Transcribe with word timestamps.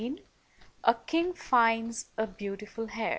101 0.01 0.19
A 0.83 0.93
KING 1.05 1.31
FINDS 1.35 2.07
A 2.17 2.25
BEAUTIFUL 2.25 2.87
HAIR. 2.87 3.09